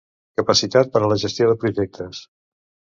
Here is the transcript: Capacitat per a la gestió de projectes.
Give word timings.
Capacitat 0.39 0.89
per 0.97 1.03
a 1.03 1.11
la 1.13 1.19
gestió 1.27 1.53
de 1.53 1.61
projectes. 1.67 2.27